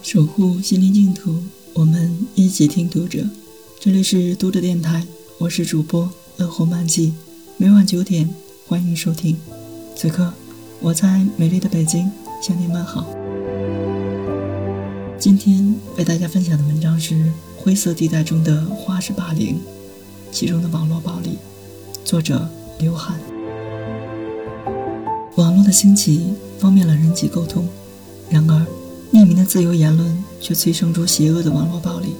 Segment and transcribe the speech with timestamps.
[0.00, 1.42] 守护心灵净土，
[1.74, 3.24] 我们一起听读者。
[3.80, 5.04] 这里是读者电台，
[5.38, 7.12] 我是主播乐活漫记，
[7.56, 8.28] 每晚九点
[8.66, 9.36] 欢迎收听。
[9.96, 10.32] 此刻
[10.80, 13.06] 我在美丽的北京向您问好。
[15.18, 17.14] 今天为大家分享的文章是
[17.56, 19.56] 《灰色地带中的花式霸凌》，
[20.30, 21.38] 其中的网络暴力，
[22.04, 23.18] 作者刘涵。
[25.34, 27.68] 网络的兴起方便了人际沟通，
[28.30, 28.64] 然而。
[29.10, 32.14] 匿名的自由言论却催生出邪恶的网络暴力，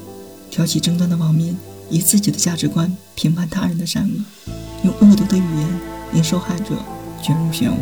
[0.51, 1.57] 挑起争端的网民
[1.91, 4.51] 以自己的价值观评判他人的善恶，
[4.85, 5.81] 用恶毒的语言
[6.15, 6.75] 令受害者
[7.23, 7.75] 卷入漩涡。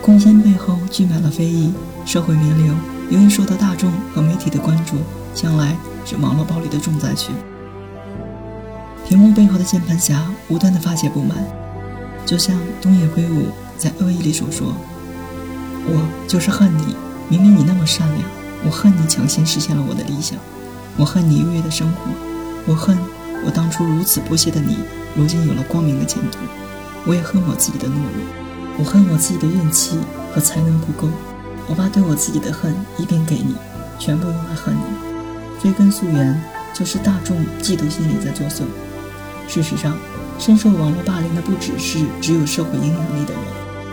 [0.00, 1.70] 攻坚背后聚满了非议，
[2.06, 2.74] 社会名流
[3.10, 4.96] 由于受到大众和媒体的关注，
[5.34, 7.30] 将来是网络暴力的重灾区。
[9.06, 11.36] 屏幕背后的键盘侠无端的发泄不满，
[12.24, 14.74] 就像东野圭吾在《恶意》里所说
[15.86, 16.96] ：“我就是恨你。”
[17.28, 18.22] 明明你那么善良，
[18.64, 20.38] 我恨你抢先实现了我的理想，
[20.96, 22.10] 我恨你优越的生活，
[22.66, 22.96] 我恨
[23.44, 24.78] 我当初如此不屑的你，
[25.16, 26.38] 如今有了光明的前途。
[27.04, 28.24] 我也恨我自己的懦弱，
[28.78, 29.98] 我恨我自己的运气
[30.32, 31.08] 和才能不够，
[31.68, 33.54] 我把对我自己的恨一并给你，
[33.98, 35.60] 全部用来恨你。
[35.60, 36.40] 追根溯源，
[36.74, 38.62] 就是大众嫉妒心理在作祟。
[39.48, 39.96] 事实上，
[40.38, 43.42] 深受网络霸凌的不只是只有社会影响力的人，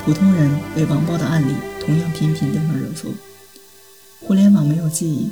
[0.04, 1.54] 普通人被网暴的案例。
[1.86, 3.10] 同样频频登上热搜。
[4.22, 5.28] 互联网没有记忆，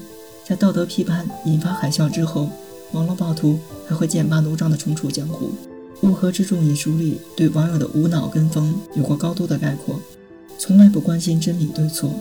[0.46, 2.50] 在道德批判引发海啸之后，
[2.92, 5.52] 网络暴徒还会剑拔弩张地重出江湖。
[6.10, 9.98] 《乌合之众》一书里对网友的无脑跟风有过高度的概括：
[10.58, 12.14] 从来不关心真理对错，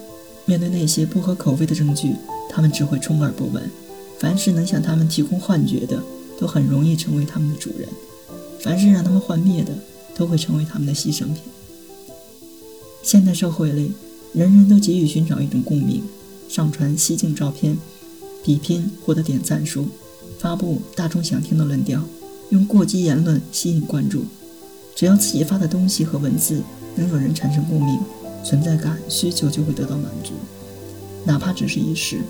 [0.44, 2.14] 面对那些不合口味的证据，
[2.48, 3.68] 他们只会充耳不闻。
[4.20, 6.00] 凡是能向他们提供幻觉的，
[6.38, 7.88] 都很容易成为他们的主人；
[8.60, 9.72] 凡是让他们幻灭的，
[10.14, 11.38] 都会成为他们的牺牲品。
[13.02, 13.90] 现代社会里。
[14.32, 16.04] 人人都急于寻找一种共鸣，
[16.48, 17.76] 上传吸睛照片，
[18.44, 19.88] 比拼获得点赞数，
[20.38, 22.00] 发布大众想听的论调，
[22.50, 24.24] 用过激言论吸引关注。
[24.94, 26.62] 只要自己发的东西和文字
[26.94, 27.98] 能有人产生共鸣，
[28.44, 30.34] 存在感需求就会得到满足，
[31.24, 32.20] 哪怕只是一时。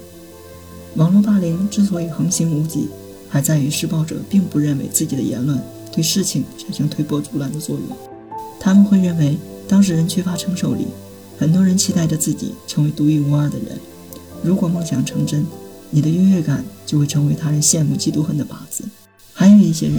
[0.97, 2.89] 网络霸凌之所以横行无忌，
[3.29, 5.61] 还在于施暴者并不认为自己的言论
[5.93, 7.85] 对事情产生推波助澜的作用，
[8.59, 9.37] 他们会认为
[9.69, 10.87] 当事人缺乏承受力。
[11.41, 13.79] 很多人期待着自己成为独一无二的人，
[14.43, 15.47] 如果梦想成真，
[15.89, 18.85] 你的优越感就会成为他人羡慕嫉妒恨的靶子。
[19.33, 19.97] 还有一些人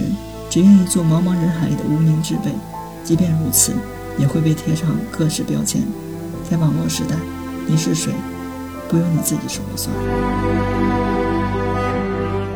[0.48, 2.52] 只愿意做茫茫人海里的无名之辈，
[3.02, 3.72] 即便如此，
[4.20, 5.82] 也会被贴上各式标签。
[6.48, 7.16] 在网络时代，
[7.66, 8.12] 你是谁，
[8.88, 9.92] 不由你自己说了算。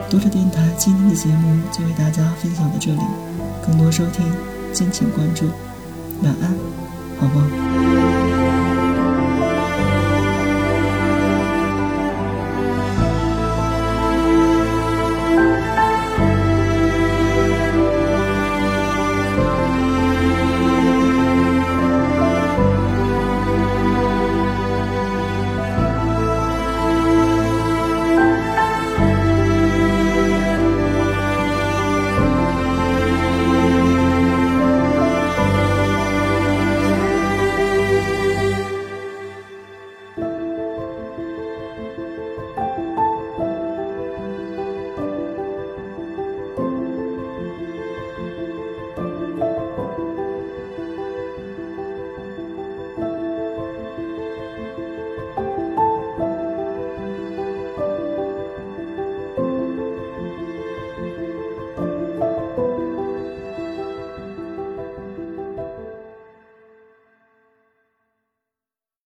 [0.08, 3.00] 读者电台今天的节目就为大家分享到这里，
[3.66, 4.24] 更多收听
[4.72, 5.46] 敬请关注。
[6.22, 6.54] 晚安，
[7.18, 7.95] 好梦。